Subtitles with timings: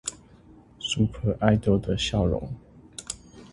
[0.79, 2.51] super idol 的笑容